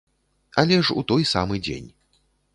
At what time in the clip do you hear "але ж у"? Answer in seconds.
0.61-1.03